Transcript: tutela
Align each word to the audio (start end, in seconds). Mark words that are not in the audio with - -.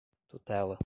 tutela 0.33 0.79